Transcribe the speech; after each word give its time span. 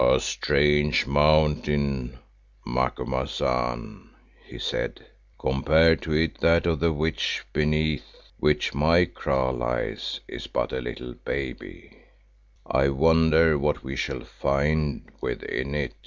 "A 0.00 0.20
strange 0.20 1.06
mountain, 1.06 2.18
Macumazahn," 2.64 4.08
he 4.42 4.58
said, 4.58 5.04
"compared 5.38 6.00
to 6.00 6.12
it 6.14 6.40
that 6.40 6.64
of 6.64 6.80
the 6.80 6.94
Witch, 6.94 7.44
beneath 7.52 8.04
which 8.38 8.72
my 8.72 9.04
kraal 9.04 9.52
lies, 9.52 10.20
is 10.28 10.46
but 10.46 10.72
a 10.72 10.80
little 10.80 11.12
baby. 11.12 11.94
I 12.66 12.88
wonder 12.88 13.58
what 13.58 13.84
we 13.84 13.96
shall 13.96 14.24
find 14.24 15.10
within 15.20 15.74
it. 15.74 16.06